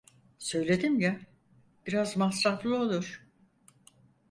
[0.39, 1.19] Söyledim ya,
[1.87, 3.25] biraz masraflı olur.